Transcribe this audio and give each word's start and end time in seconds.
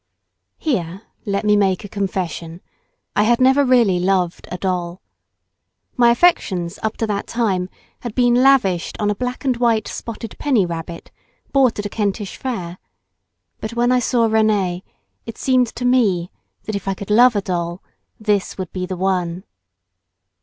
Here 0.57 1.03
let 1.27 1.45
me 1.45 1.55
make 1.55 1.85
a 1.85 1.87
confession, 1.87 2.61
I 3.15 3.21
had 3.21 3.39
never 3.39 3.63
really 3.63 3.99
loved 3.99 4.47
a 4.49 4.57
doll. 4.57 4.99
My 5.95 6.09
affections 6.09 6.79
up 6.81 6.97
to 6.97 7.05
that 7.05 7.27
time 7.27 7.69
had 7.99 8.15
been 8.15 8.33
lavished 8.41 8.99
on 8.99 9.11
a 9.11 9.15
black 9.15 9.45
and 9.45 9.55
white 9.57 9.87
spotted 9.87 10.35
penny 10.39 10.65
rabbit, 10.65 11.11
bought 11.51 11.77
at 11.77 11.85
a 11.85 11.89
Kentish 11.89 12.35
fair; 12.35 12.79
but 13.59 13.73
when 13.75 13.91
I 13.91 13.99
saw 13.99 14.27
Rénee, 14.27 14.81
it 15.27 15.37
seemed 15.37 15.67
to 15.75 15.85
me 15.85 16.31
that 16.63 16.73
if 16.75 16.87
I 16.87 16.95
could 16.95 17.11
love 17.11 17.35
a 17.35 17.41
doll, 17.43 17.83
this 18.19 18.57
would 18.57 18.73
be 18.73 18.87
the 18.87 18.97
one. 18.97 19.43